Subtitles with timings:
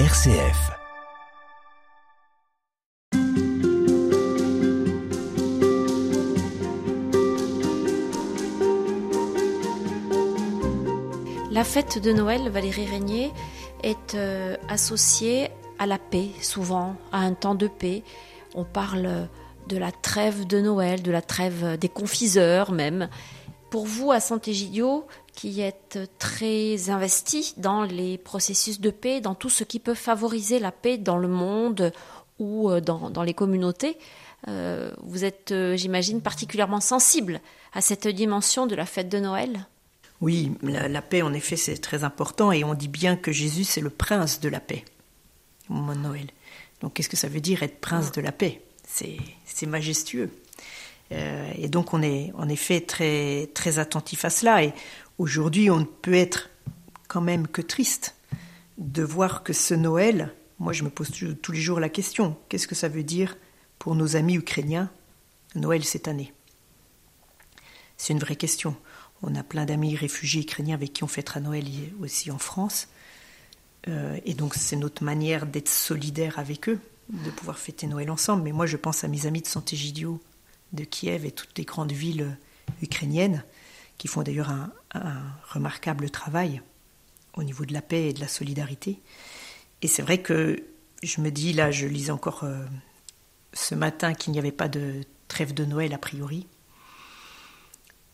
[0.00, 0.72] RCF.
[11.52, 13.30] La fête de Noël, Valérie Régnier,
[13.84, 18.02] est euh, associée à la paix, souvent, à un temps de paix.
[18.56, 19.28] On parle
[19.68, 23.08] de la trêve de Noël, de la trêve des confiseurs même.
[23.70, 29.50] Pour vous, à Saint-Égidio, qui êtes très investi dans les processus de paix, dans tout
[29.50, 31.92] ce qui peut favoriser la paix dans le monde
[32.38, 33.98] ou euh, dans, dans les communautés,
[34.48, 37.40] euh, vous êtes, euh, j'imagine, particulièrement sensible
[37.72, 39.66] à cette dimension de la fête de Noël
[40.20, 43.80] Oui, la, paix, en effet, c'est très important et on dit bien que Jésus, c'est
[43.80, 44.84] le prince de la paix
[45.68, 46.26] au moment de Noël.
[46.80, 48.60] Donc, qu'est-ce que ça veut dire être prince de la paix?
[48.86, 50.30] C'est majestueux.
[51.10, 54.60] Et donc, on est en effet très, très attentif à cela.
[55.18, 56.50] Aujourd'hui, on ne peut être
[57.08, 58.16] quand même que triste
[58.78, 61.10] de voir que ce Noël, moi, je me pose
[61.42, 63.36] tous les jours la question qu'est-ce que ça veut dire
[63.78, 64.90] pour nos amis ukrainiens
[65.54, 66.32] Noël cette année?
[67.96, 68.76] C'est une vraie question.
[69.22, 71.66] On a plein d'amis réfugiés ukrainiens avec qui on fêtera Noël
[72.00, 72.88] aussi en France.
[73.88, 78.42] Euh, et donc c'est notre manière d'être solidaire avec eux, de pouvoir fêter Noël ensemble.
[78.42, 80.20] Mais moi je pense à mes amis de Santégidio,
[80.72, 82.36] de Kiev et toutes les grandes villes
[82.82, 83.44] ukrainiennes,
[83.98, 84.70] qui font d'ailleurs un,
[85.50, 86.62] remarquable travail
[87.34, 89.00] au niveau de la paix et de la solidarité.
[89.82, 90.62] Et c'est vrai que
[91.02, 92.64] je me dis, là je lisais encore euh,
[93.52, 96.46] ce matin qu'il n'y avait pas de trêve de Noël a priori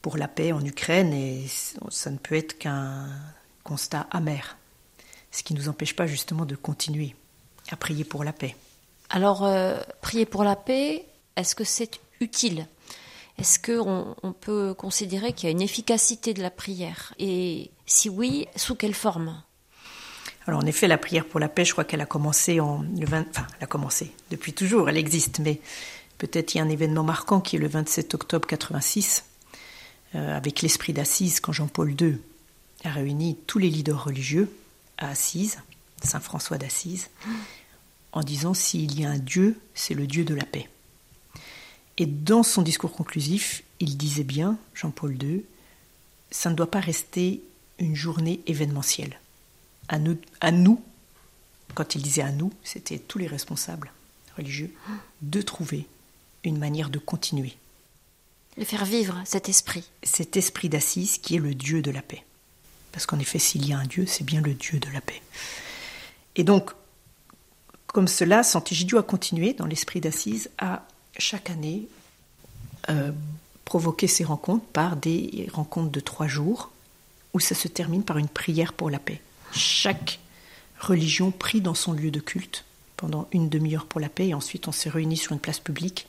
[0.03, 1.47] pour la paix en Ukraine, et
[1.91, 3.06] ça ne peut être qu'un
[3.65, 4.56] constat amer
[5.31, 7.15] ce qui ne nous empêche pas justement de continuer
[7.70, 8.56] à prier pour la paix.
[9.11, 11.05] Alors, euh, prier pour la paix,
[11.37, 12.67] est-ce que c'est utile?
[13.39, 18.09] Est-ce qu'on on peut considérer qu'il y a une efficacité de la prière Et si
[18.09, 19.42] oui, sous quelle forme
[20.47, 23.06] alors en effet, la prière pour la paix, je crois qu'elle a commencé en le
[23.06, 25.61] 20, enfin, elle a commencé depuis toujours, elle existe, mais
[26.19, 29.27] peut-être il y a un événement marquant qui est le 27 octobre 86,
[30.15, 32.19] euh, avec l'esprit d'Assise, quand Jean-Paul II
[32.84, 34.50] a réuni tous les leaders religieux
[34.99, 35.60] à Assise,
[36.03, 37.10] Saint François d'Assise,
[38.12, 40.69] en disant s'il y a un Dieu, c'est le Dieu de la paix.
[42.00, 45.44] Et dans son discours conclusif, il disait bien, Jean-Paul II,
[46.31, 47.43] ça ne doit pas rester
[47.78, 49.21] une journée événementielle.
[49.88, 50.83] À nous, à nous,
[51.75, 53.93] quand il disait à nous, c'était tous les responsables
[54.38, 54.72] religieux,
[55.21, 55.87] de trouver
[56.43, 57.55] une manière de continuer.
[58.56, 59.84] De faire vivre cet esprit.
[60.03, 62.25] Cet esprit d'Assise qui est le Dieu de la paix.
[62.93, 65.21] Parce qu'en effet, s'il y a un Dieu, c'est bien le Dieu de la paix.
[66.34, 66.71] Et donc,
[67.88, 70.87] comme cela, Sant'Egidio a continué, dans l'esprit d'Assise, à
[71.20, 71.86] chaque année
[72.88, 73.12] euh,
[73.64, 76.70] provoquer ces rencontres par des rencontres de trois jours,
[77.34, 79.20] où ça se termine par une prière pour la paix.
[79.53, 80.19] Chaque
[80.81, 82.64] religion prie dans son lieu de culte
[82.97, 86.08] pendant une demi-heure pour la paix, et ensuite on se réunit sur une place publique,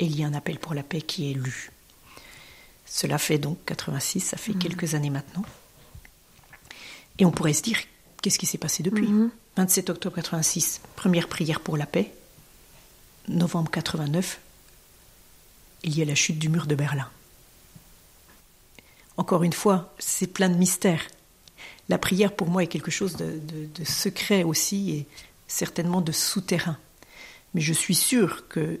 [0.00, 1.70] et il y a un appel pour la paix qui est lu.
[2.84, 4.58] Cela fait donc 86, ça fait mmh.
[4.58, 5.44] quelques années maintenant.
[7.18, 7.78] Et on pourrait se dire,
[8.22, 9.30] qu'est-ce qui s'est passé depuis mm -hmm.
[9.56, 12.12] 27 octobre 86, première prière pour la paix.
[13.28, 14.38] Novembre 89,
[15.82, 17.08] il y a la chute du mur de Berlin.
[19.16, 21.02] Encore une fois, c'est plein de mystères.
[21.88, 25.06] La prière pour moi est quelque chose de, secret aussi et
[25.48, 26.78] certainement de souterrain.
[27.54, 28.80] Mais je suis sûre que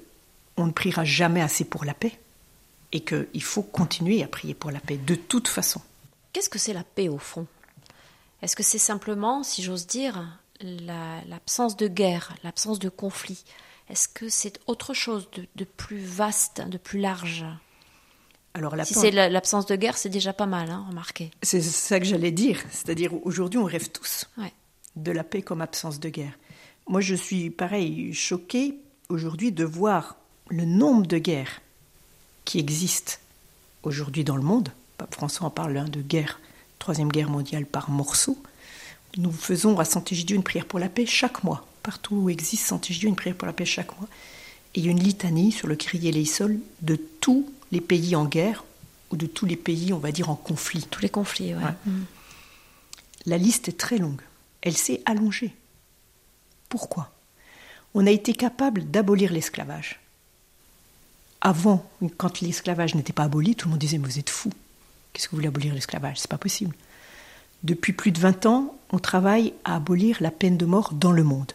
[0.56, 2.18] on ne priera jamais assez pour la paix
[2.92, 5.80] et qu'il faut continuer à prier pour la paix de toute façon.
[6.32, 7.46] Qu'est-ce que c'est la paix au fond?
[8.42, 13.44] Est-ce que c'est simplement, si j'ose dire, l'absence la, de guerre, l'absence de conflit
[13.88, 17.44] Est-ce que c'est autre chose de, de, plus vaste, de plus large?
[18.54, 21.30] Alors, la si c'est l'absence de guerre, c'est déjà pas mal, hein, remarquez.
[21.42, 22.60] C'est ça que j'allais dire.
[22.70, 24.52] C'est-à-dire, aujourd'hui, on rêve tous ouais.
[24.96, 26.32] de la paix comme absence de guerre.
[26.88, 30.16] Moi, je suis, pareil, choquée aujourd'hui de voir
[30.48, 31.60] le nombre de guerres
[32.44, 33.14] qui existent
[33.82, 34.70] aujourd'hui dans le monde.
[34.96, 36.40] Pape François en parle hein, de guerre
[36.78, 38.38] Troisième Guerre mondiale par morceaux.
[39.16, 41.66] Nous faisons à Sant'Egidio une prière pour la paix chaque mois.
[41.82, 44.08] Partout où existe Sant'Egidio, une prière pour la paix chaque mois.
[44.74, 48.14] Et il y a une litanie sur le crier les sols de tous les pays
[48.14, 48.64] en guerre
[49.10, 50.86] ou de tous les pays, on va dire, en conflit.
[50.90, 51.62] Tous les conflits, ouais.
[51.86, 52.02] Mmh.
[53.26, 54.20] La liste est très longue.
[54.60, 55.54] Elle s'est allongée.
[56.68, 57.12] Pourquoi?
[57.94, 60.00] On a été capable d'abolir l'esclavage.
[61.40, 64.52] Avant, quand l'esclavage n'était pas aboli, tout le monde disait Mais vous êtes fous.
[65.12, 66.18] Qu'est-ce que vous voulez abolir l'esclavage?
[66.18, 66.74] C'est pas possible.
[67.62, 71.24] Depuis plus de 20 ans, on travaille à abolir la peine de mort dans le
[71.24, 71.52] monde.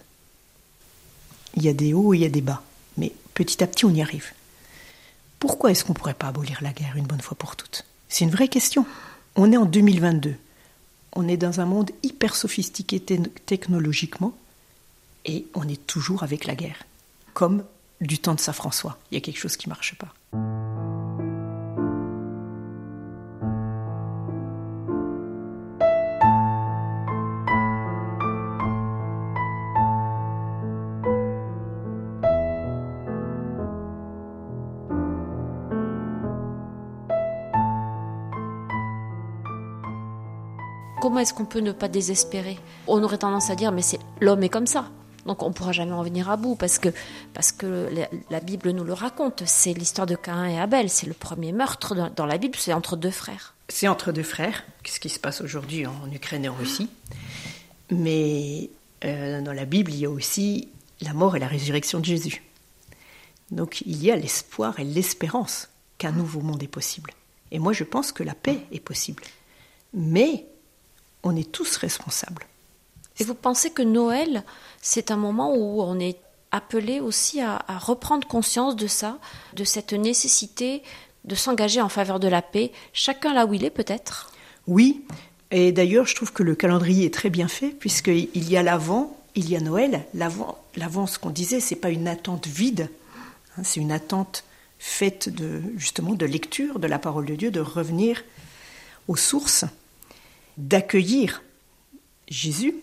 [1.55, 2.63] Il y a des hauts et il y a des bas,
[2.97, 4.31] mais petit à petit on y arrive.
[5.39, 7.85] Pourquoi est-ce qu'on ne pourrait pas abolir la guerre une bonne fois pour toutes?
[8.07, 8.85] C'est une vraie question.
[9.35, 10.35] On est en 2022.
[11.15, 12.99] On est dans un monde hyper sophistiqué
[13.45, 14.33] technologiquement.
[15.25, 16.83] et on est toujours avec la guerre,
[17.33, 17.63] comme
[18.01, 18.97] du temps de Saint François.
[19.09, 20.13] Il y a quelque chose qui ne marche pas.
[41.03, 42.57] Comment est-ce qu'on peut ne pas désespérer?
[42.87, 44.89] On aurait tendance à dire mais c'est l'homme est comme ça.
[45.25, 46.87] Donc on ne pourra jamais en venir à bout parce que,
[47.33, 47.89] parce que
[48.29, 49.43] la, Bible nous le raconte.
[49.45, 50.89] C'est l'histoire de Caïn et Abel.
[50.89, 52.57] C'est le premier meurtre dans, la Bible.
[52.57, 53.53] C'est entre deux frères.
[53.67, 54.63] C'est entre deux frères.
[54.81, 56.89] Qu'est-ce qui se passe aujourd'hui en Ukraine et en Russie?
[57.91, 58.69] Mais
[59.03, 60.69] euh, dans la Bible, il y a aussi
[61.01, 62.43] la mort et la résurrection de Jésus.
[63.51, 65.67] Donc il y a l'espoir et l'espérance
[65.97, 67.11] qu'un nouveau monde est possible.
[67.51, 69.21] Et moi, je pense que la paix est possible.
[69.93, 70.45] Mais
[71.23, 72.45] on est tous responsables.
[73.19, 74.43] Et vous pensez que Noël,
[74.81, 76.17] c'est un moment où on est
[76.51, 79.17] appelé aussi à, à, reprendre conscience de ça,
[79.55, 80.83] de cette nécessité
[81.25, 84.31] de s'engager en faveur de la paix, chacun là où il est peut-être?
[84.67, 85.03] Oui,
[85.51, 89.17] et d'ailleurs je trouve que le calendrier est très bien fait, puisqu'il y a l'avant,
[89.35, 90.05] il y a Noël.
[90.13, 92.89] L'avant, l'avant ce qu'on disait, c'est pas une attente vide,
[93.57, 94.43] hein, c'est une attente
[94.79, 98.23] faite de, justement de lecture de la parole de Dieu, de revenir
[99.07, 99.65] aux sources
[100.57, 101.43] d'accueillir
[102.27, 102.75] Jésus,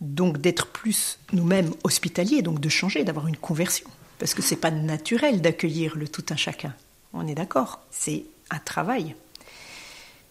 [0.00, 3.88] donc d'être plus nous-mêmes hospitaliers, donc de changer, d'avoir une conversion.
[4.18, 6.74] Parce que c'est pas naturel d'accueillir le tout un chacun.
[7.12, 7.80] On est d'accord.
[7.90, 9.14] C'est un travail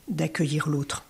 [0.08, 1.04] d'accueillir l'autre.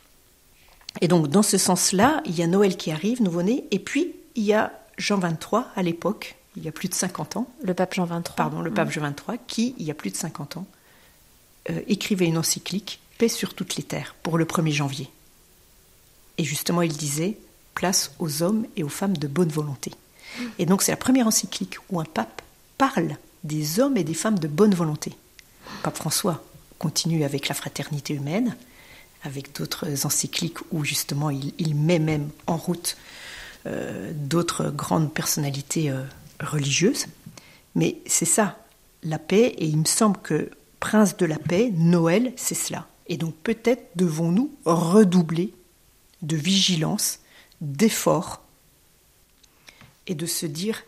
[1.02, 4.44] Et donc, dans ce sens-là, il y a Noël qui arrive, nouveau-né, et puis il
[4.44, 7.48] y a Jean 23 à l'époque, il y a plus de 50 ans.
[7.62, 8.36] Le pape Jean 23.
[8.36, 10.66] Pardon, le pape Jean 23, qui, il y a plus de 50 ans,
[11.70, 15.10] euh, écrivait une encyclique Paix sur toutes les terres pour le 1er janvier.
[16.38, 17.38] Et justement, il disait
[17.74, 19.92] place aux hommes et aux femmes de bonne volonté.
[20.60, 22.42] Et donc, c'est la première encyclique où un pape
[22.78, 25.14] parle des hommes et des femmes de bonne volonté.
[25.84, 26.44] Pape François
[26.80, 28.56] continue avec la fraternité humaine,
[29.24, 32.98] avec d'autres encycliques où justement il, met même en route
[33.66, 36.04] euh, d'autres grandes personnalités euh,
[36.40, 37.08] religieuses.
[37.76, 38.58] Mais c'est ça,
[39.04, 40.50] la paix, et il me semble que
[40.80, 42.88] Prince de la paix, Noël, c'est cela.
[43.08, 45.54] Et donc peut-être devons-nous redoubler
[46.22, 47.20] de vigilance,
[47.62, 48.42] d'effort,
[50.08, 50.84] et de se dire,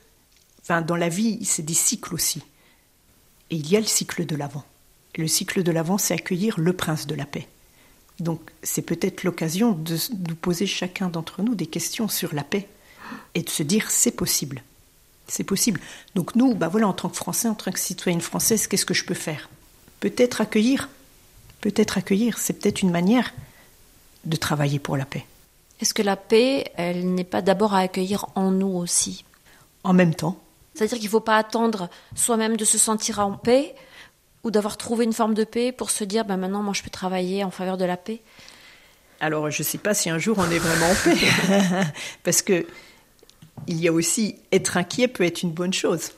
[0.61, 2.41] enfin, dans la vie, c'est des cycles aussi.
[3.49, 4.63] Et il y a le cycle de l'avant.
[5.17, 7.47] Le cycle de l'avant, c'est accueillir le prince de la paix.
[8.19, 9.97] Donc, c'est peut-être l'occasion de
[10.27, 12.67] nous poser chacun d'entre nous des questions sur la paix
[13.33, 14.63] et de se dire, c'est possible.
[15.27, 15.79] C'est possible.
[16.15, 18.93] Donc, nous, bah voilà, en tant que Français, en tant que citoyenne française, qu'est-ce que
[18.93, 19.49] je peux faire?
[19.99, 20.89] Peut-être accueillir.
[21.61, 22.37] Peut-être accueillir.
[22.37, 23.33] C'est peut-être une manière
[24.25, 25.25] de travailler pour la paix.
[25.81, 29.23] Est-ce que la paix, elle n'est pas d'abord à accueillir en nous aussi?
[29.83, 30.37] En même temps.
[30.73, 33.75] C'est-à-dire qu'il ne faut pas attendre soi-même de se sentir en paix
[34.43, 36.89] ou d'avoir trouvé une forme de paix pour se dire ben maintenant moi je peux
[36.89, 38.21] travailler en faveur de la paix?
[39.19, 41.17] Alors je ne sais pas si un jour on est vraiment en paix
[42.23, 42.65] parce que
[43.67, 46.11] il y a aussi être inquiet peut être une bonne chose.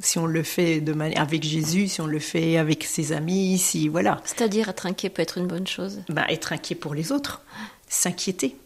[0.00, 3.58] Si on le fait de manière avec Jésus, si on le fait avec ses amis,
[3.58, 4.20] si voilà.
[4.24, 6.02] C'est-à-dire être inquiet peut être une bonne chose.
[6.08, 7.42] Ben, être inquiet pour les autres,
[7.88, 8.56] s'inquiéter,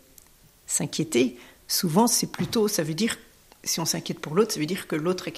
[0.66, 1.38] s'inquiéter.
[1.68, 3.16] Souvent c'est plutôt, ça veut dire
[3.62, 5.28] si on s'inquiète pour l'autre, ça veut dire que l'autre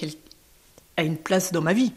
[0.97, 1.93] a une place dans ma vie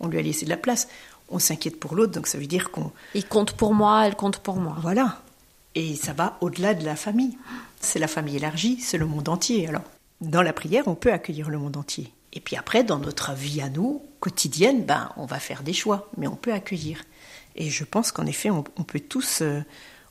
[0.00, 0.88] on lui a laissé de la place.
[1.30, 2.92] On s'inquiète pour l'autre, donc ça veut dire qu'on.
[3.14, 4.76] Il compte pour moi, elle compte pour moi.
[4.80, 5.22] Voilà.
[5.74, 7.36] Et ça va au-delà de la famille.
[7.80, 9.66] C'est la famille élargie, c'est le monde entier.
[9.66, 9.82] Alors,
[10.20, 12.12] dans la prière, on peut accueillir le monde entier.
[12.34, 16.10] Et puis après, dans notre vie à nous, quotidienne, ben, on va faire des choix,
[16.16, 17.02] mais on peut accueillir.
[17.56, 19.62] Et je pense qu'en effet, on, on, peut tous, euh,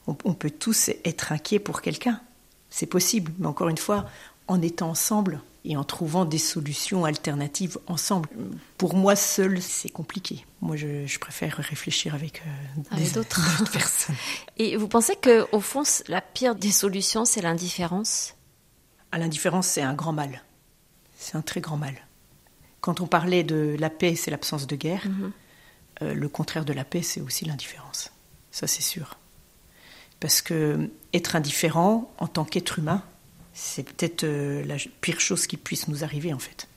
[0.08, 2.22] on, on peut tous être inquiets pour quelqu'un.
[2.70, 4.06] C'est possible, mais encore une fois,
[4.48, 8.30] en étant ensemble, et en trouvant des solutions alternatives ensemble.
[8.78, 10.46] Pour moi seul, c'est compliqué.
[10.62, 12.44] Moi, je, je, préfère réfléchir avec,
[12.92, 14.16] euh, d'autres personnes.
[14.58, 18.36] Et vous pensez que, au fond, la pire des solutions, c'est l'indifférence?
[19.14, 20.44] L'indifférence, c'est un grand mal.
[21.18, 21.94] C'est un très grand mal.
[22.84, 25.06] Quand on parlait de la paix, c'est l'absence de guerre.
[25.08, 25.32] Mm -hmm.
[26.02, 28.12] euh, le contraire de la paix, c'est aussi l'indifférence.
[28.52, 29.08] Ça, c'est sûr.
[30.20, 33.02] Parce que être indifférent en tant qu'être humain,
[33.54, 36.68] c'est peut-être euh, la pire chose qui puisse nous arriver en fait.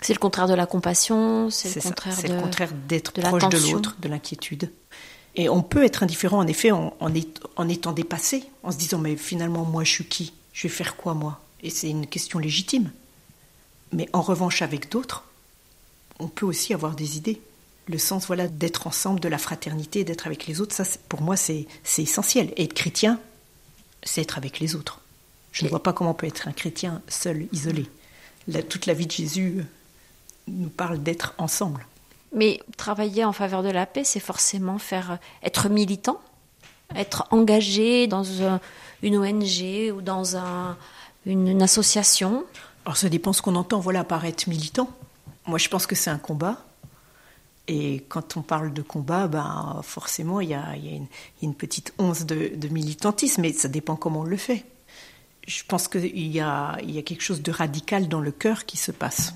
[0.00, 3.60] C'est le contraire de la compassion, c'est le contraire C'est le contraire d'être proche de
[3.64, 4.64] l'autre, de l'inquiétude.
[5.40, 8.78] Et on peut être indifférent en effet en, en, est, en, étant dépassé, en se
[8.84, 10.32] disant mais finalement moi je suis qui?
[10.54, 11.34] Je vais faire quoi moi?
[11.64, 12.88] Et c'est une question légitime.
[13.96, 15.20] Mais en revanche avec d'autres,
[16.18, 17.40] on peut aussi avoir des idées.
[17.88, 21.36] Le sens voilà d'être ensemble, de la fraternité, d'être avec les autres, ça pour moi
[21.36, 21.66] c'est
[21.98, 22.52] essentiel.
[22.56, 23.18] Et être chrétien,
[24.02, 25.00] c'est être avec les autres.
[25.52, 27.86] Je ne vois pas comment on peut être un chrétien seul, isolé.
[28.68, 29.64] toute la vie de Jésus
[30.48, 31.86] nous parle d'être ensemble.
[32.34, 36.20] Mais travailler en faveur de la paix, c'est forcément faire être militant,
[36.96, 38.24] être engagé dans
[39.02, 40.24] une ONG ou dans
[41.26, 42.44] une, association.
[42.86, 44.88] Alors ça dépend ce qu'on entend voilà, par être militant.
[45.46, 46.64] Moi je pense que c'est un combat.
[47.68, 50.74] Et quand on parle de combat, ben, forcément il y a,
[51.42, 54.64] une, petite once de, militantisme, mais ça dépend comment on le fait.
[55.46, 58.64] Je pense qu'il y a, il y a quelque chose de radical dans le cœur
[58.64, 59.34] qui se passe.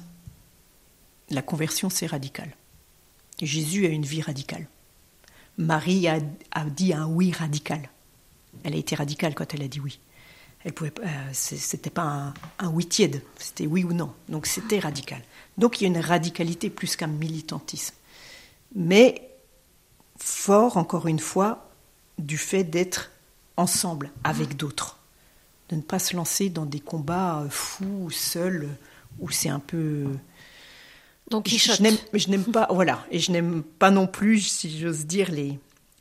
[1.30, 2.54] La conversion, c'est radical.
[3.40, 4.68] Jésus a une vie radicale.
[5.58, 6.20] Marie a,
[6.66, 7.88] dit un oui radical.
[8.64, 9.98] Elle a été radicale quand elle a dit oui.
[10.66, 14.12] Elle pouvait, euh, c'était pas un, un, oui tiède, c'était oui ou non.
[14.28, 15.23] Donc c'était radical.
[15.56, 17.94] Donc il y a une radicalité plus qu'un militantisme,
[18.75, 19.30] mais
[20.18, 21.70] fort encore une fois
[22.18, 23.12] du fait d'être
[23.56, 24.99] ensemble avec d'autres,
[25.68, 28.68] de ne pas se lancer dans des combats fous, seuls,
[29.20, 30.08] où c'est un peu
[31.30, 35.61] donc je n'aime pas, voilà, et je n'aime pas non plus, si j'ose dire, les,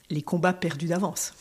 [0.09, 1.35] les combats perdus d'avance.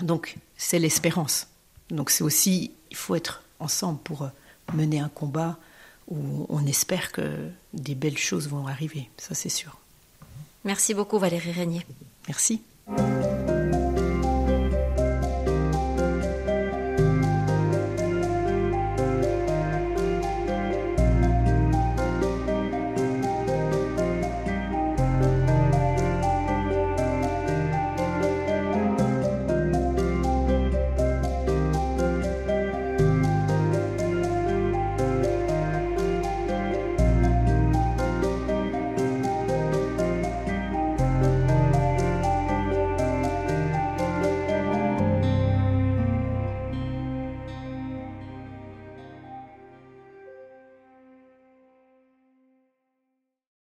[0.00, 1.46] Donc c'est l'espérance.
[1.92, 4.28] Donc c'est aussi, il faut être ensemble pour euh,
[4.74, 5.58] mener un combat
[6.08, 9.78] où on espère que des belles choses vont arriver, ça c'est sûr.
[10.64, 11.86] Merci beaucoup Valérie Régnier.
[12.26, 12.62] Merci.